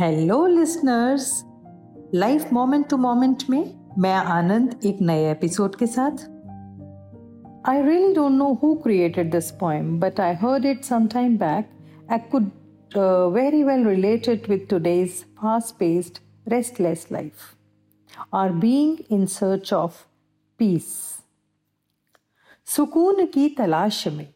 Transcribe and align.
Hello 0.00 0.46
listeners 0.46 1.44
life 2.14 2.52
moment 2.52 2.88
to 2.88 2.96
moment 2.96 3.42
में 3.50 3.80
मैं 3.98 4.14
आनंद 4.14 4.80
एक 4.84 4.98
नए 5.00 5.30
एपिसोड 5.30 5.76
के 5.76 5.86
साथ। 5.86 6.10
I 7.68 7.82
really 7.82 8.14
don't 8.14 8.32
know 8.32 8.52
who 8.54 8.74
created 8.74 9.30
this 9.32 9.50
poem 9.50 10.00
but 10.00 10.20
I 10.20 10.34
heard 10.34 10.64
it 10.64 10.84
some 10.84 11.06
time 11.06 11.36
back 11.36 11.70
I 12.12 12.18
could 12.18 12.50
very 13.34 13.62
well 13.62 13.86
related 13.86 14.42
with 14.48 14.66
today's 14.70 15.10
fast 15.10 15.74
paced 15.78 16.18
restless 16.48 17.08
life 17.12 17.32
are 18.34 18.52
being 18.52 18.96
in 19.10 19.26
search 19.26 19.72
of 19.72 19.94
peace 20.58 20.92
सुकून 22.66 23.26
की 23.26 23.48
तलाश 23.48 24.08
में। 24.08 24.34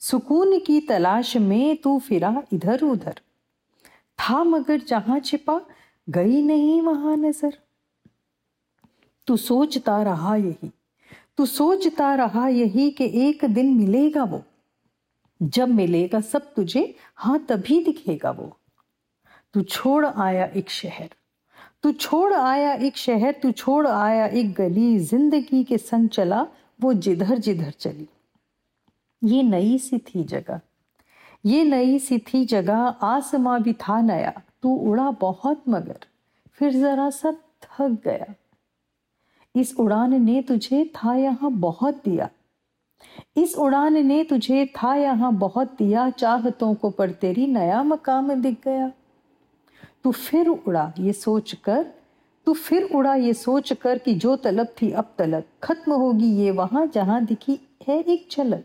सुकून 0.00 0.58
की 0.58 0.80
तलाश 0.80 1.36
में 1.36 1.76
तू 1.76 1.98
फिरा 1.98 2.42
इधर 2.52 2.80
उधर 2.80 3.14
था 4.18 4.42
मगर 4.44 4.80
जहाँ 4.80 5.18
छिपा, 5.20 5.60
गई 6.08 6.42
नहीं 6.42 6.80
वहाँ 6.82 7.16
नज़र। 7.16 7.58
तू 9.28 9.36
सोचता 9.36 10.02
रहा 10.02 10.34
यही, 10.36 10.70
तू 11.38 11.46
सोचता 11.46 12.14
रहा 12.14 12.46
यही 12.48 12.90
कि 12.90 13.04
एक 13.28 13.44
दिन 13.44 13.74
मिलेगा 13.74 14.24
वो। 14.24 14.42
जब 15.40 15.68
मिलेगा 15.68 16.20
सब 16.20 16.52
तुझे 16.54 16.94
हाँ 17.16 17.38
तभी 17.48 17.82
दिखेगा 17.84 18.30
वो। 18.30 18.56
तू 19.54 19.62
छोड़ 19.62 20.06
आया 20.06 20.44
एक 20.46 20.70
शहर, 20.70 21.08
तू 21.82 21.92
छोड़ 21.92 22.32
आया 22.34 22.72
एक 22.74 22.96
शहर, 22.96 23.32
तू 23.32 23.50
छोड़ 23.52 23.86
आया 23.86 24.26
एक 24.26 24.52
गली, 24.54 24.98
ज़िंदगी 24.98 25.62
के 25.64 25.78
संग 25.78 26.08
चला, 26.08 26.46
वो 26.80 26.92
जिधर 26.94 27.38
जिधर 27.38 27.70
चली। 27.70 28.08
ये 29.22 29.42
नई 29.42 29.78
सी 29.78 29.98
थी 29.98 30.24
जगह। 30.24 30.60
ये 31.46 31.64
नई 31.64 31.98
सी 31.98 32.18
थी 32.18 32.44
जगह 32.44 32.78
आसमां 33.04 33.62
भी 33.62 33.72
था 33.72 34.00
नया। 34.00 34.32
तू 34.62 34.74
उड़ा 34.90 35.10
बहुत 35.10 35.62
मगर, 35.68 36.06
फिर 36.58 36.72
जरा 36.72 37.08
सा 37.10 37.32
थक 37.62 38.00
गया। 38.04 38.34
इस 39.54 39.74
उड़ान 39.74 40.20
ने 40.22 40.40
तुझे 40.42 40.84
था 40.96 41.14
यहाँ 41.14 41.50
बहुत 41.52 42.02
दिया। 42.04 42.28
इस 43.36 43.54
उड़ान 43.56 44.06
ने 44.06 44.22
तुझे 44.24 44.64
था 44.76 44.94
यहाँ 44.94 45.32
बहुत 45.34 45.76
दिया, 45.78 46.08
चाहतों 46.10 46.74
को 46.74 46.90
पर 46.90 47.10
तेरी 47.12 47.46
नया 47.46 47.82
मकाम 47.82 48.32
दिख 48.34 48.60
गया। 48.64 48.90
तू 50.04 50.10
फिर 50.12 50.48
उड़ा 50.48 50.92
ये 50.98 51.12
सोच 51.12 51.54
कर 51.64 51.86
तू 52.46 52.52
फिर 52.54 52.82
उड़ा 52.94 53.14
ये 53.14 53.32
सोच 53.34 53.72
कर 53.72 53.98
कि 53.98 54.14
जो 54.14 54.34
तलब 54.36 54.74
थी 54.82 54.90
अब 54.92 55.14
तलक 55.18 55.44
खत्म 55.62 55.92
होगी 55.92 56.26
ये 56.34 56.50
वहाँ 56.50 56.86
जहाँ 56.86 57.24
दिखी 57.24 57.58
है 57.88 57.98
एक 58.00 58.28
झलक। 58.32 58.64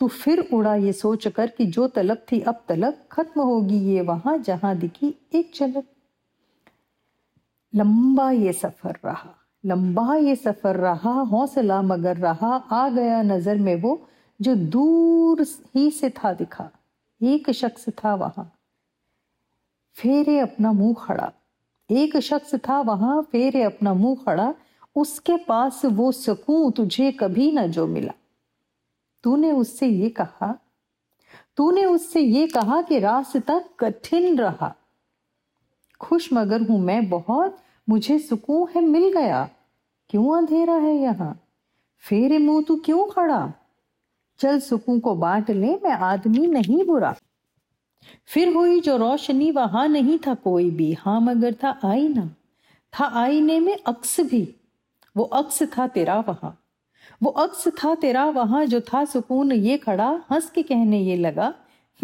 तू 0.00 0.06
फिर 0.08 0.40
उड़ा 0.52 0.74
ये 0.76 0.92
सोच 0.92 1.26
कर 1.28 1.48
कि 1.48 1.66
जो 1.66 1.86
तलब 1.88 2.24
थी 2.32 2.40
अब 2.42 2.62
तलक 2.68 2.98
खत्म 3.12 3.40
होगी 3.42 3.78
ये 3.86 4.00
वहाँ 4.02 4.36
जहाँ 4.38 4.76
दिखी 4.78 5.14
एक 5.34 5.52
झलक। 5.54 5.84
लंबा 7.72 8.30
ये 8.30 8.52
सफ़र 8.52 8.98
रहा, 9.04 9.34
लंबा 9.64 10.14
ये 10.16 10.34
सफ़र 10.36 10.76
रहा, 10.76 11.12
हौसला 11.22 11.80
मगर 11.82 12.16
रहा, 12.16 12.54
आ 12.56 12.88
गया 12.88 13.22
नज़र 13.22 13.56
में 13.58 13.74
वो 13.76 14.00
जो 14.40 14.54
दूर 14.54 15.42
ही 15.74 15.90
से 15.90 16.10
था 16.10 16.32
दिखा, 16.32 16.68
एक 17.20 17.50
शख्स 17.52 17.88
था 17.94 18.14
वहाँ। 18.14 18.50
फेरे 19.96 20.38
अपना 20.38 20.72
मुँह 20.72 20.94
खड़ा, 20.98 21.32
एक 21.90 22.16
शख्स 22.18 22.54
था 22.68 22.80
वहाँ, 22.82 23.20
फेरे 23.22 23.62
अपना 23.62 23.94
मुँह 23.94 24.24
खड़ा, 24.24 24.52
उसके 24.96 25.36
पास 25.38 25.84
वो 25.86 26.10
सकूँ 26.12 26.72
तुझे 26.72 27.10
कभी 27.12 27.50
ना 27.52 27.66
जो 27.66 27.86
मिला। 27.86 28.12
तूने 29.26 29.52
उससे 29.52 29.86
ये 29.86 30.08
कहा, 30.08 30.58
तूने 31.56 31.84
उससे 31.84 32.20
ये 32.20 32.46
कहा 32.46 32.82
कि 32.82 32.98
रास्ता 32.98 33.64
कठिन 33.80 34.38
रहा। 34.38 34.74
खुश 36.00 36.32
मगर 36.32 36.62
हूँ 36.62 36.80
मैं 36.80 37.08
बहुत, 37.08 37.58
मुझे 37.88 38.18
सुकून 38.18 38.68
है, 38.74 38.82
मिल 38.82 39.12
गया। 39.12 39.50
क्यों 40.10 40.36
अंधेरा 40.36 40.74
है 40.74 40.94
यहाँ? 40.94 41.40
फेरे 41.98 42.38
मुँह 42.38 42.64
तू 42.68 42.76
क्यों 42.76 43.06
खड़ा? 43.06 43.52
चल 44.38 44.60
सुकून 44.60 45.00
को 45.00 45.14
बांट 45.14 45.50
ले, 45.50 45.74
मैं 45.74 45.92
आदमी 45.92 46.46
नहीं 46.46 46.84
बुरा। 46.84 47.14
फिर 48.26 48.54
हुई 48.54 48.80
जो 48.80 48.96
रोशनी, 48.96 49.50
वहाँ 49.50 49.88
नहीं 49.88 50.18
था 50.18 50.34
कोई 50.34 50.70
भी। 50.70 50.92
हाँ 50.92 51.20
मगर 51.20 51.54
था 51.54 51.80
आईना। 51.84 52.26
था 53.00 53.04
आईने 53.04 53.60
में 53.60 53.78
अक्स 53.86 54.20
भी। 54.20 54.54
वो 55.16 55.24
अक्स 55.24 55.62
था 55.62 55.86
तेरा 55.86 56.20
वहाँ। 56.20 56.62
वो 57.22 57.30
अक्स 57.30 57.68
था 57.68 57.94
तेरा, 57.94 58.24
वहाँ 58.24 58.66
जो 58.66 58.80
था 58.80 59.04
सुकून, 59.04 59.52
ये 59.52 59.78
खड़ा, 59.78 60.24
हंस 60.30 60.50
के 60.50 60.62
कहने 60.62 61.00
ये 61.00 61.16
लगा, 61.16 61.54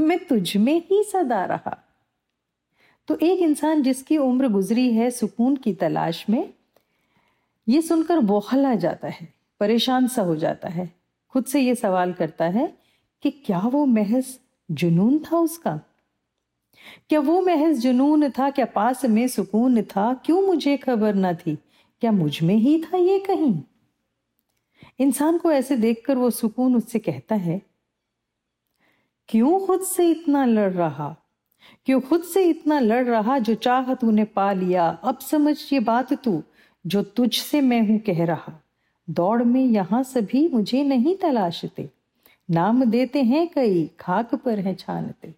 मैं 0.00 0.24
तुझ 0.24 0.56
में 0.56 0.82
ही 0.90 1.04
सदा 1.04 1.44
रहा। 1.44 1.78
तो 3.08 3.16
एक 3.16 3.38
इंसान 3.38 3.82
जिसकी 3.82 4.18
उम्र 4.18 4.48
गुजरी 4.48 4.92
है 4.92 5.10
सुकून 5.10 5.56
की 5.56 5.72
तलाश 5.72 6.26
में, 6.30 6.54
ये 7.68 7.82
सुनकर 7.82 8.18
बौखला 8.18 8.74
जाता 8.74 9.08
है, 9.08 9.28
परेशान 9.60 10.08
सा 10.08 10.22
हो 10.22 10.36
जाता 10.36 10.68
है। 10.68 10.92
खुद 11.30 11.44
से 11.44 11.60
ये 11.60 11.74
सवाल 11.74 12.12
करता 12.12 12.44
है 12.44 12.78
कि 13.22 13.30
क्या 13.30 13.58
वो 13.58 13.86
महज 13.86 14.38
जुनून 14.70 15.18
था 15.18 15.36
उसका? 15.36 15.80
क्या 17.08 17.20
वो 17.20 17.40
महज 17.40 17.78
जुनून 17.78 18.30
था? 18.30 18.50
क्या 18.50 18.64
पास 18.64 19.04
में 19.04 19.28
सुकून 19.28 19.82
था? 19.82 20.14
क्यों 20.14 20.42
मुझे 20.42 20.76
खबर 20.76 21.14
ना 21.14 21.32
थी? 21.32 21.56
क्या 22.00 22.12
मुझमें 22.12 22.54
ही 22.54 22.84
था 22.84 22.96
ये 22.96 23.18
कहीं? 23.18 23.62
इंसान 24.98 25.38
को 25.38 25.52
ऐसे 25.52 25.76
देखकर 25.76 26.16
वो 26.16 26.30
सुकून 26.30 26.76
उससे 26.76 26.98
कहता 26.98 27.34
है, 27.36 27.60
क्यों 29.28 29.58
खुद 29.66 29.80
से 29.86 30.10
इतना 30.10 30.44
लड़ 30.44 30.70
रहा? 30.72 31.14
क्यों 31.86 32.00
खुद 32.00 32.22
से 32.24 32.44
इतना 32.44 32.78
लड़ 32.80 33.04
रहा 33.04 33.38
जो 33.38 33.54
चाह 33.56 33.92
तूने 33.94 34.24
पा 34.26 34.52
लिया? 34.52 34.86
अब 35.04 35.18
समझ 35.20 35.56
ये 35.72 35.80
बात 35.80 36.12
तू, 36.14 36.42
जो 36.84 37.02
तुझसे 37.02 37.60
मैं 37.60 37.80
हूँ 37.88 37.98
कह 37.98 38.24
रहा। 38.24 38.52
दौड़ 39.08 39.42
में 39.42 39.60
यहाँ 39.62 40.02
सभी 40.04 40.46
मुझे 40.48 40.82
नहीं 40.84 41.16
तलाशते। 41.16 41.88
नाम 42.48 42.84
देते 42.84 43.22
हैं 43.22 43.46
कई, 43.48 43.86
खाक 44.00 44.34
पर 44.34 44.58
है 44.58 44.74
छानते। 44.74 45.32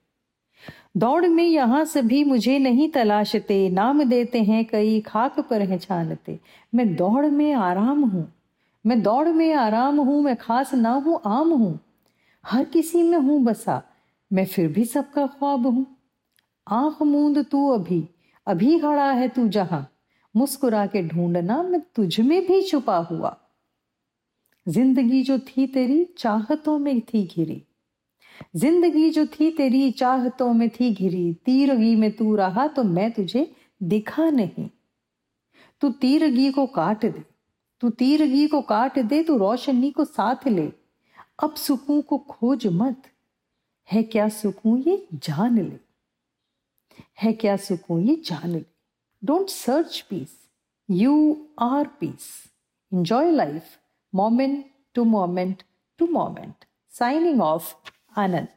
दौड़ 0.96 1.26
में 1.26 1.44
यहाँ 1.44 1.84
सभी 1.84 2.22
मुझे 2.24 2.58
नहीं 2.58 2.88
तलाशते। 2.88 3.68
नाम 3.70 4.02
देते 4.04 4.42
हैं 4.42 4.64
कई, 4.64 5.00
खाक 5.00 5.40
पर 5.40 5.62
है 5.62 5.78
छानते। 5.78 6.38
मैं 6.72 6.94
दौड़ 6.96 7.26
में 7.26 7.52
आराम 7.52 8.04
हूँ 8.04 8.32
मैं 8.84 9.02
दौड़ 9.02 9.28
में 9.28 9.54
आराम 9.54 10.00
हूँ, 10.00 10.22
मैं 10.22 10.36
खास 10.36 10.74
ना 10.74 10.92
हूँ, 10.92 11.20
आम 11.26 11.50
हूँ। 11.52 11.78
हर 12.44 12.64
किसी 12.64 13.02
में 13.02 13.18
हूँ 13.18 13.42
बसा, 13.44 13.82
मैं 14.32 14.46
फिर 14.46 14.68
भी 14.68 14.84
सबका 14.84 15.26
ख्वाब 15.26 15.66
हूँ। 15.66 15.86
आँख 16.66 17.02
मूंद 17.02 17.44
तू 17.44 17.68
अभी 17.68 18.08
अभी 18.46 18.78
खड़ा 18.78 19.10
है 19.10 19.28
तू 19.28 19.48
जहाँ। 19.48 19.88
मुस्कुरा 20.36 20.86
के 20.86 21.02
ढूंढना 21.02 21.62
मैं 21.62 21.80
तुझ 21.94 22.20
में 22.20 22.46
भी 22.46 22.62
छुपा 22.62 22.96
हुआ। 22.96 23.36
ज़िंदगी 24.68 25.22
जो 25.22 25.38
थी 25.38 25.66
तेरी, 25.66 26.04
चाहतों 26.18 26.78
में 26.78 27.00
थी 27.00 27.26
घिरी। 27.26 27.62
ज़िंदगी 28.56 29.10
जो 29.10 29.26
थी 29.26 29.50
तेरी, 29.50 29.90
चाहतों 29.90 30.52
में 30.52 30.68
थी 30.70 30.94
घिरी। 30.94 31.32
तीरगी 31.44 31.94
में 31.96 32.10
तू 32.16 32.34
रहा 32.36 32.66
तो 32.66 32.82
मैं 32.84 33.10
तुझे 33.12 33.54
दिखा 33.82 34.30
नहीं। 34.30 34.68
तू 35.80 35.90
तीरगी 35.90 36.50
को 36.50 36.66
काट 36.66 37.06
दे 37.06 37.33
तू 37.80 37.90
तीरगी 37.90 38.46
को 38.46 38.60
काट 38.62 38.98
दे, 38.98 39.22
तू 39.22 39.36
रोशनी 39.36 39.90
को 39.90 40.04
साथ 40.04 40.46
ले। 40.46 40.72
अब 41.42 41.54
सुकून 41.54 42.00
को 42.00 42.18
खोज 42.18 42.66
मत। 42.66 43.02
है 43.92 44.02
क्या 44.02 44.28
सुकून 44.28 44.78
ये 44.78 45.06
जान 45.14 45.58
ले? 45.58 45.78
है 47.22 47.32
क्या 47.32 47.56
सुकून 47.56 48.00
ये 48.00 48.16
जान 48.16 48.50
ले? 48.50 48.64
Don't 49.24 49.48
search 49.48 50.00
peace 50.00 50.36
you 50.90 51.46
are 51.58 51.86
peace 51.86 52.44
enjoy 52.92 53.30
life 53.30 53.64
moment 54.14 54.70
to 54.94 55.04
moment 55.04 55.62
to 55.98 56.06
moment 56.06 56.54
signing 56.90 57.42
off 57.42 57.74
Anand 58.16 58.48